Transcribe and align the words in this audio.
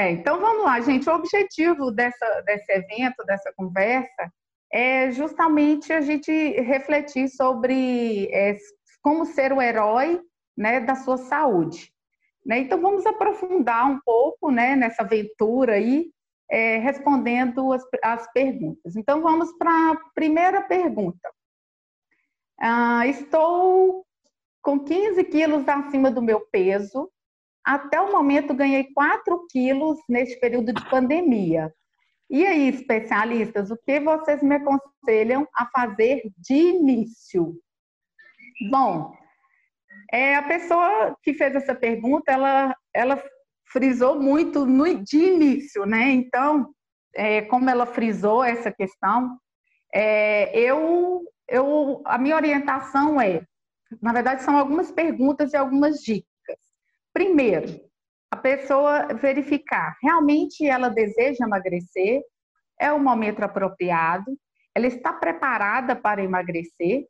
É, 0.00 0.12
então 0.12 0.40
vamos 0.40 0.64
lá, 0.64 0.80
gente. 0.80 1.10
O 1.10 1.14
objetivo 1.14 1.90
dessa, 1.90 2.40
desse 2.46 2.72
evento, 2.72 3.22
dessa 3.26 3.52
conversa, 3.54 4.32
é 4.72 5.10
justamente 5.10 5.92
a 5.92 6.00
gente 6.00 6.32
refletir 6.62 7.28
sobre 7.28 8.26
é, 8.32 8.56
como 9.02 9.26
ser 9.26 9.52
o 9.52 9.60
herói 9.60 10.18
né, 10.56 10.80
da 10.80 10.94
sua 10.94 11.18
saúde. 11.18 11.92
Né? 12.46 12.60
Então 12.60 12.80
vamos 12.80 13.04
aprofundar 13.04 13.90
um 13.90 14.00
pouco 14.00 14.50
né, 14.50 14.74
nessa 14.74 15.02
aventura 15.02 15.74
aí, 15.74 16.10
é, 16.50 16.78
respondendo 16.78 17.70
as, 17.70 17.82
as 18.02 18.32
perguntas. 18.32 18.96
Então 18.96 19.20
vamos 19.20 19.52
para 19.58 19.70
a 19.70 19.96
primeira 20.14 20.62
pergunta. 20.62 21.30
Ah, 22.58 23.06
estou 23.06 24.06
com 24.62 24.80
15 24.82 25.24
quilos 25.24 25.68
acima 25.68 26.10
do 26.10 26.22
meu 26.22 26.40
peso. 26.50 27.10
Até 27.64 28.00
o 28.00 28.10
momento 28.10 28.54
ganhei 28.54 28.92
4 28.92 29.46
quilos 29.50 29.98
neste 30.08 30.38
período 30.40 30.72
de 30.72 30.88
pandemia. 30.88 31.72
E 32.28 32.46
aí, 32.46 32.68
especialistas, 32.68 33.70
o 33.70 33.76
que 33.76 33.98
vocês 34.00 34.42
me 34.42 34.56
aconselham 34.56 35.46
a 35.54 35.66
fazer 35.66 36.22
de 36.38 36.54
início? 36.54 37.54
Bom, 38.70 39.12
é, 40.12 40.36
a 40.36 40.42
pessoa 40.42 41.16
que 41.22 41.34
fez 41.34 41.54
essa 41.54 41.74
pergunta, 41.74 42.30
ela, 42.30 42.74
ela 42.94 43.22
frisou 43.72 44.20
muito 44.20 44.64
no, 44.64 45.02
de 45.02 45.18
início, 45.18 45.84
né? 45.84 46.10
Então, 46.10 46.72
é, 47.14 47.42
como 47.42 47.68
ela 47.68 47.86
frisou 47.86 48.44
essa 48.44 48.70
questão, 48.70 49.36
é, 49.92 50.56
eu, 50.58 51.22
eu, 51.48 52.00
a 52.04 52.16
minha 52.16 52.36
orientação 52.36 53.20
é, 53.20 53.42
na 54.00 54.12
verdade, 54.12 54.42
são 54.42 54.56
algumas 54.56 54.90
perguntas 54.90 55.52
e 55.52 55.56
algumas 55.56 55.98
dicas. 56.00 56.29
Primeiro, 57.12 57.80
a 58.30 58.36
pessoa 58.36 59.08
verificar 59.14 59.96
realmente 60.02 60.64
ela 60.64 60.88
deseja 60.88 61.44
emagrecer, 61.44 62.22
é 62.80 62.92
o 62.92 62.98
momento 62.98 63.42
apropriado, 63.42 64.24
ela 64.74 64.86
está 64.86 65.12
preparada 65.12 65.96
para 65.96 66.22
emagrecer, 66.22 67.06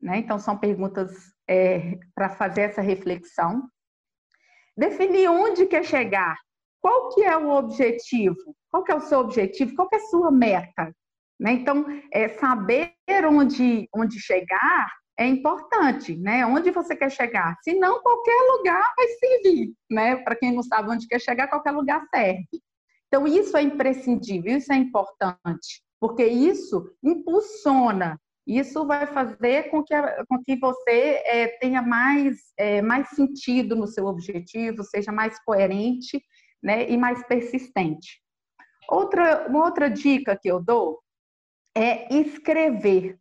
né? 0.00 0.18
Então 0.18 0.38
são 0.38 0.56
perguntas 0.56 1.10
é, 1.48 1.98
para 2.14 2.28
fazer 2.28 2.62
essa 2.62 2.82
reflexão. 2.82 3.68
Definir 4.76 5.28
onde 5.28 5.66
quer 5.66 5.84
chegar, 5.84 6.36
qual 6.80 7.08
que 7.10 7.22
é 7.22 7.36
o 7.36 7.50
objetivo, 7.50 8.54
qual 8.70 8.84
que 8.84 8.92
é 8.92 8.94
o 8.94 9.00
seu 9.00 9.18
objetivo, 9.18 9.74
qual 9.74 9.88
que 9.88 9.96
é 9.96 9.98
a 9.98 10.06
sua 10.06 10.30
meta, 10.30 10.94
né? 11.38 11.52
Então 11.52 11.86
é, 12.12 12.28
saber 12.28 12.94
onde 13.26 13.88
onde 13.94 14.20
chegar 14.20 14.92
é 15.20 15.26
importante, 15.26 16.16
né? 16.16 16.46
Onde 16.46 16.70
você 16.70 16.96
quer 16.96 17.10
chegar? 17.10 17.54
Se 17.62 17.74
não, 17.74 18.00
qualquer 18.00 18.40
lugar 18.56 18.82
vai 18.96 19.06
servir, 19.06 19.74
né? 19.90 20.16
Para 20.16 20.34
quem 20.34 20.50
não 20.50 20.62
sabe 20.62 20.90
onde 20.90 21.06
quer 21.06 21.20
chegar, 21.20 21.46
qualquer 21.46 21.72
lugar 21.72 22.02
serve. 22.08 22.48
Então, 23.06 23.26
isso 23.26 23.54
é 23.54 23.60
imprescindível, 23.60 24.56
isso 24.56 24.72
é 24.72 24.76
importante, 24.76 25.82
porque 26.00 26.24
isso 26.24 26.90
impulsiona, 27.02 28.18
isso 28.46 28.86
vai 28.86 29.06
fazer 29.08 29.70
com 29.70 29.84
que, 29.84 29.94
com 30.26 30.42
que 30.42 30.56
você 30.56 31.22
é, 31.26 31.48
tenha 31.58 31.82
mais, 31.82 32.38
é, 32.56 32.80
mais 32.80 33.10
sentido 33.10 33.76
no 33.76 33.86
seu 33.86 34.06
objetivo, 34.06 34.82
seja 34.84 35.12
mais 35.12 35.38
coerente 35.44 36.22
né, 36.62 36.88
e 36.88 36.96
mais 36.96 37.22
persistente. 37.26 38.22
Outra, 38.88 39.46
uma 39.48 39.66
outra 39.66 39.90
dica 39.90 40.38
que 40.40 40.50
eu 40.50 40.62
dou 40.62 40.98
é 41.76 42.14
escrever. 42.14 43.18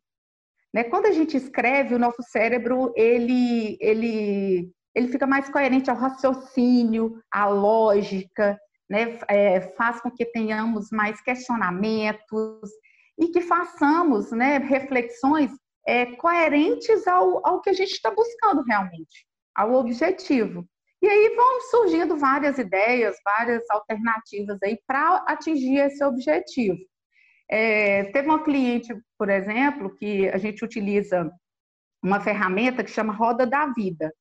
Né? 0.74 0.84
Quando 0.84 1.08
a 1.08 1.12
gente 1.12 1.36
escreve, 1.36 1.96
o 1.96 2.00
nosso 2.00 2.22
cérebro 2.24 2.94
ele, 2.96 3.78
ele, 3.80 4.72
ele 4.96 5.08
fica 5.08 5.26
mais 5.26 5.50
coerente 5.50 5.90
ao 5.90 5.98
raciocínio, 5.98 7.20
à 7.32 7.48
lógica, 7.48 8.60
né? 8.90 9.20
É, 9.28 9.62
faz 9.76 10.02
com 10.02 10.10
que 10.10 10.26
tenhamos 10.26 10.90
mais 10.92 11.22
questionamentos 11.22 12.70
e 13.20 13.28
que 13.28 13.42
façamos 13.42 14.32
né, 14.32 14.58
reflexões 14.58 15.52
é, 15.86 16.06
coerentes 16.16 17.08
ao, 17.08 17.46
ao 17.46 17.62
que 17.62 17.70
a 17.70 17.74
gente 17.74 17.92
está 17.92 18.10
buscando 18.10 18.64
realmente, 18.64 19.28
ao 19.56 19.74
objetivo. 19.74 20.66
E 21.02 21.08
aí 21.08 21.34
vão 21.36 21.62
surgindo 21.62 22.18
várias 22.18 22.58
ideias, 22.58 23.16
várias 23.24 23.64
alternativas 23.70 24.58
aí 24.64 24.78
para 24.86 25.24
atingir 25.28 25.78
esse 25.78 26.04
objetivo. 26.04 26.80
É, 27.50 28.04
teve 28.12 28.28
uma 28.28 28.44
cliente, 28.44 28.96
por 29.18 29.30
exemplo, 29.30 29.96
que 29.96 30.30
a 30.30 30.38
gente 30.38 30.64
utiliza 30.64 31.32
uma 32.04 32.22
ferramenta 32.22 32.84
que 32.84 32.92
chama 32.92 33.14
Roda 33.14 33.46
da 33.46 33.66
Vida. 33.74 34.14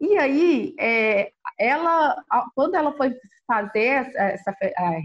E 0.00 0.16
aí, 0.18 0.74
é, 0.80 1.30
ela, 1.58 2.16
quando 2.54 2.74
ela 2.74 2.92
foi 2.96 3.14
fazer 3.46 4.10
essa, 4.14 4.56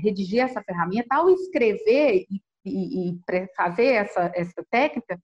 redigir 0.02 0.40
essa 0.42 0.62
ferramenta, 0.64 1.16
ao 1.16 1.30
escrever 1.30 2.26
e, 2.30 2.42
e, 2.66 3.10
e 3.12 3.20
fazer 3.56 3.94
essa, 3.94 4.32
essa 4.34 4.66
técnica, 4.72 5.20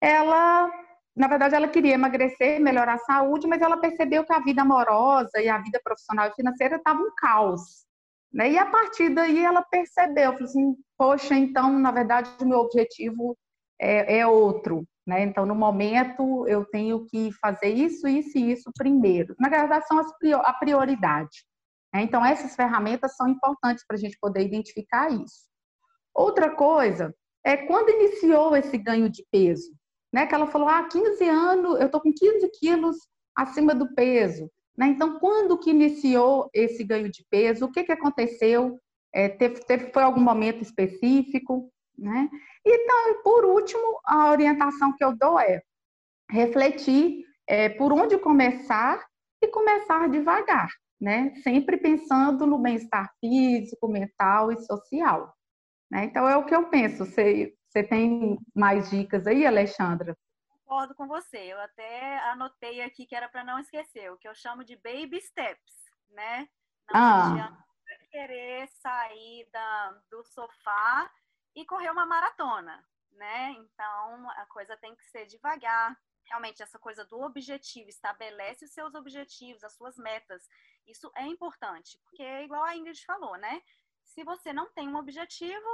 ela, 0.00 0.70
na 1.16 1.28
verdade, 1.28 1.54
ela 1.54 1.68
queria 1.68 1.94
emagrecer, 1.94 2.60
melhorar 2.60 2.94
a 2.94 2.98
saúde, 2.98 3.46
mas 3.46 3.62
ela 3.62 3.78
percebeu 3.78 4.24
que 4.24 4.32
a 4.32 4.40
vida 4.40 4.62
amorosa 4.62 5.40
e 5.40 5.48
a 5.48 5.58
vida 5.58 5.80
profissional 5.82 6.28
e 6.28 6.34
financeira 6.34 6.76
estavam 6.76 7.06
um 7.06 7.14
caos. 7.16 7.85
Né? 8.32 8.52
E 8.52 8.58
a 8.58 8.66
partir 8.66 9.10
daí 9.10 9.44
ela 9.44 9.62
percebeu, 9.62 10.32
falou 10.32 10.44
assim, 10.44 10.76
poxa, 10.96 11.34
então, 11.34 11.78
na 11.78 11.90
verdade, 11.90 12.30
o 12.40 12.46
meu 12.46 12.58
objetivo 12.58 13.36
é, 13.80 14.18
é 14.18 14.26
outro. 14.26 14.86
Né? 15.06 15.22
Então, 15.22 15.46
no 15.46 15.54
momento, 15.54 16.46
eu 16.48 16.64
tenho 16.64 17.06
que 17.06 17.30
fazer 17.40 17.68
isso, 17.68 18.08
isso 18.08 18.36
e 18.36 18.52
isso 18.52 18.70
primeiro. 18.76 19.34
Na 19.38 19.48
verdade, 19.48 19.86
são 19.86 19.98
as, 19.98 20.10
a 20.44 20.52
prioridade. 20.52 21.44
Né? 21.94 22.02
Então, 22.02 22.24
essas 22.24 22.56
ferramentas 22.56 23.14
são 23.14 23.28
importantes 23.28 23.84
para 23.86 23.96
a 23.96 24.00
gente 24.00 24.18
poder 24.20 24.44
identificar 24.44 25.10
isso. 25.10 25.46
Outra 26.12 26.50
coisa 26.50 27.14
é 27.44 27.56
quando 27.56 27.90
iniciou 27.90 28.56
esse 28.56 28.76
ganho 28.76 29.08
de 29.08 29.24
peso. 29.30 29.72
Né? 30.12 30.26
Que 30.26 30.34
ela 30.34 30.46
falou, 30.48 30.68
ah, 30.68 30.88
15 30.88 31.24
anos, 31.28 31.78
eu 31.78 31.86
estou 31.86 32.00
com 32.00 32.12
15 32.12 32.50
quilos 32.58 32.96
acima 33.36 33.74
do 33.74 33.94
peso. 33.94 34.50
Né? 34.76 34.88
Então, 34.88 35.18
quando 35.18 35.58
que 35.58 35.70
iniciou 35.70 36.50
esse 36.52 36.84
ganho 36.84 37.10
de 37.10 37.24
peso? 37.30 37.64
O 37.64 37.72
que, 37.72 37.84
que 37.84 37.92
aconteceu? 37.92 38.78
É, 39.12 39.28
teve, 39.28 39.60
teve, 39.60 39.90
foi 39.92 40.02
algum 40.02 40.20
momento 40.20 40.62
específico? 40.62 41.70
Né? 41.98 42.28
Então, 42.64 43.22
por 43.22 43.44
último, 43.44 44.00
a 44.04 44.30
orientação 44.30 44.94
que 44.94 45.02
eu 45.02 45.16
dou 45.16 45.40
é 45.40 45.62
refletir 46.30 47.24
é, 47.46 47.68
por 47.68 47.92
onde 47.92 48.18
começar 48.18 49.02
e 49.40 49.48
começar 49.48 50.08
devagar, 50.08 50.68
né? 51.00 51.32
Sempre 51.42 51.76
pensando 51.76 52.46
no 52.46 52.58
bem-estar 52.58 53.10
físico, 53.20 53.86
mental 53.86 54.50
e 54.50 54.56
social. 54.64 55.32
Né? 55.90 56.04
Então, 56.04 56.28
é 56.28 56.36
o 56.36 56.44
que 56.44 56.54
eu 56.54 56.68
penso. 56.68 57.04
Você, 57.04 57.54
você 57.68 57.82
tem 57.82 58.38
mais 58.54 58.90
dicas 58.90 59.26
aí, 59.26 59.46
Alexandra? 59.46 60.16
Concordo 60.66 60.94
com 60.96 61.06
você. 61.06 61.38
Eu 61.38 61.60
até 61.60 62.18
anotei 62.30 62.82
aqui 62.82 63.06
que 63.06 63.14
era 63.14 63.28
para 63.28 63.44
não 63.44 63.58
esquecer, 63.58 64.12
o 64.12 64.18
que 64.18 64.28
eu 64.28 64.34
chamo 64.34 64.64
de 64.64 64.74
baby 64.76 65.20
steps, 65.20 65.74
né? 66.10 66.48
Não 66.92 67.00
ah. 67.00 67.30
adianta 67.30 67.66
querer 68.10 68.68
sair 68.68 69.48
da, 69.52 69.90
do 70.10 70.24
sofá 70.24 71.10
e 71.54 71.64
correr 71.64 71.90
uma 71.90 72.06
maratona, 72.06 72.84
né? 73.12 73.52
Então 73.52 74.30
a 74.30 74.46
coisa 74.46 74.76
tem 74.76 74.94
que 74.96 75.04
ser 75.06 75.26
devagar. 75.26 75.96
Realmente, 76.24 76.62
essa 76.62 76.78
coisa 76.78 77.04
do 77.04 77.20
objetivo, 77.20 77.88
estabelece 77.88 78.64
os 78.64 78.72
seus 78.72 78.94
objetivos, 78.94 79.62
as 79.62 79.74
suas 79.74 79.96
metas. 79.96 80.48
Isso 80.86 81.10
é 81.14 81.24
importante, 81.24 81.98
porque, 82.02 82.24
igual 82.42 82.64
a 82.64 82.74
Ingrid 82.74 83.04
falou, 83.04 83.36
né? 83.36 83.62
Se 84.02 84.24
você 84.24 84.52
não 84.52 84.68
tem 84.72 84.88
um 84.88 84.96
objetivo, 84.96 85.68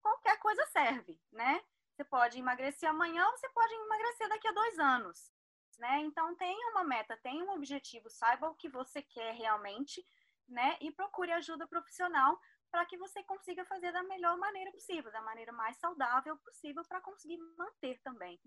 qualquer 0.00 0.38
coisa 0.38 0.64
serve, 0.66 1.20
né? 1.32 1.60
Você 2.00 2.04
pode 2.04 2.38
emagrecer 2.38 2.88
amanhã 2.88 3.26
ou 3.26 3.36
você 3.36 3.46
pode 3.50 3.74
emagrecer 3.74 4.26
daqui 4.30 4.48
a 4.48 4.52
dois 4.52 4.78
anos. 4.78 5.30
Né? 5.78 6.00
Então 6.00 6.34
tenha 6.34 6.70
uma 6.70 6.82
meta, 6.82 7.14
tenha 7.18 7.44
um 7.44 7.50
objetivo, 7.50 8.08
saiba 8.08 8.48
o 8.48 8.54
que 8.54 8.70
você 8.70 9.02
quer 9.02 9.34
realmente, 9.34 10.02
né? 10.48 10.78
E 10.80 10.90
procure 10.90 11.30
ajuda 11.32 11.66
profissional 11.66 12.40
para 12.70 12.86
que 12.86 12.96
você 12.96 13.22
consiga 13.24 13.66
fazer 13.66 13.92
da 13.92 14.02
melhor 14.02 14.38
maneira 14.38 14.70
possível, 14.72 15.12
da 15.12 15.20
maneira 15.20 15.52
mais 15.52 15.76
saudável 15.76 16.38
possível 16.38 16.82
para 16.88 17.02
conseguir 17.02 17.36
manter 17.58 18.00
também, 18.00 18.40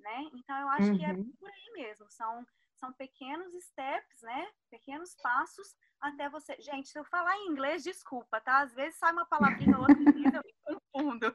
né? 0.00 0.28
Então 0.34 0.58
eu 0.60 0.68
acho 0.70 0.90
uhum. 0.90 0.98
que 0.98 1.04
é 1.04 1.12
uhum. 1.12 1.32
por 1.38 1.48
aí 1.48 1.72
mesmo, 1.74 2.10
são 2.10 2.44
são 2.76 2.92
pequenos 2.92 3.52
steps, 3.64 4.20
né? 4.22 4.50
Pequenos 4.70 5.14
passos 5.22 5.74
até 6.00 6.28
você. 6.28 6.56
Gente, 6.60 6.88
se 6.88 6.98
eu 6.98 7.04
falar 7.04 7.36
em 7.38 7.48
inglês, 7.48 7.82
desculpa, 7.82 8.40
tá? 8.40 8.60
Às 8.60 8.74
vezes 8.74 8.98
sai 8.98 9.12
uma 9.12 9.26
palavrinha 9.26 9.76
ou 9.76 9.82
outra 9.82 9.96
e 9.96 10.04
eu 10.36 10.42
me 10.44 10.54
confundo. 10.64 11.34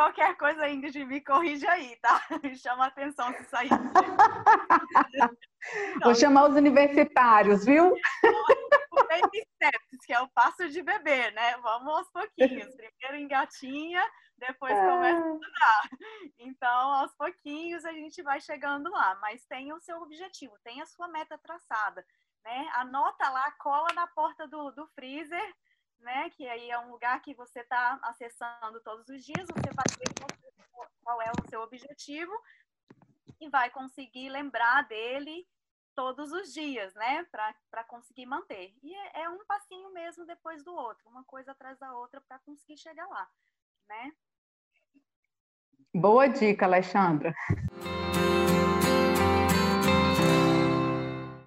Qualquer 0.00 0.34
coisa, 0.36 0.68
Ingrid, 0.68 1.04
me 1.04 1.20
corrige 1.20 1.66
aí, 1.66 1.94
tá? 2.00 2.24
Me 2.42 2.56
chama 2.56 2.84
a 2.84 2.88
atenção 2.88 3.32
se 3.34 3.44
sair. 3.44 3.70
Então, 5.14 5.34
Vou 6.04 6.14
chamar 6.14 6.48
os 6.48 6.56
universitários, 6.56 7.66
viu? 7.66 7.94
Baby 9.10 9.42
steps, 9.54 10.06
que 10.06 10.12
é 10.12 10.20
o 10.20 10.28
passo 10.30 10.68
de 10.70 10.82
bebê, 10.82 11.30
né? 11.32 11.56
Vamos 11.58 11.92
aos 11.92 12.10
pouquinhos. 12.10 12.74
Primeiro 12.74 13.24
engatinha, 13.24 14.02
depois 14.38 14.72
é. 14.72 14.86
começa 14.86 15.22
a 15.22 15.34
estudar. 15.34 15.82
Então, 16.38 16.94
aos 16.94 17.12
pouquinhos 17.14 17.84
a 17.84 17.92
gente 17.92 18.22
vai 18.22 18.40
chegando 18.40 18.90
lá, 18.90 19.18
mas 19.20 19.44
tenha 19.46 19.74
o 19.74 19.80
seu 19.80 20.00
objetivo, 20.00 20.54
tenha 20.64 20.84
a 20.84 20.86
sua 20.86 21.08
meta 21.08 21.36
traçada. 21.38 22.04
né? 22.44 22.70
Anota 22.74 23.28
lá, 23.28 23.50
cola 23.58 23.92
na 23.94 24.06
porta 24.06 24.46
do, 24.46 24.70
do 24.70 24.86
freezer, 24.94 25.54
né? 26.00 26.30
Que 26.30 26.48
aí 26.48 26.70
é 26.70 26.78
um 26.78 26.90
lugar 26.90 27.20
que 27.22 27.34
você 27.34 27.60
está 27.60 27.98
acessando 28.02 28.80
todos 28.80 29.08
os 29.08 29.24
dias, 29.24 29.46
você 29.46 29.70
vai 29.74 29.84
qual 31.02 31.20
é 31.20 31.30
o 31.30 31.48
seu 31.48 31.60
objetivo 31.62 32.32
e 33.40 33.48
vai 33.48 33.70
conseguir 33.70 34.28
lembrar 34.28 34.86
dele 34.86 35.46
todos 35.94 36.30
os 36.30 36.52
dias, 36.52 36.94
né? 36.94 37.26
Para 37.70 37.84
conseguir 37.84 38.26
manter. 38.26 38.72
E 38.82 38.94
é, 38.94 39.22
é, 39.22 39.28
um 39.28 39.44
passinho 39.44 39.92
mesmo 39.92 40.24
depois 40.24 40.62
do 40.62 40.72
outro, 40.72 41.08
uma 41.08 41.24
coisa 41.24 41.52
atrás 41.52 41.78
da 41.78 41.92
outra 41.94 42.20
para 42.20 42.38
conseguir 42.40 42.78
chegar 42.78 43.06
lá, 43.08 43.28
né? 43.88 44.12
Boa 45.92 46.28
dica, 46.28 46.66
Alexandra. 46.66 47.34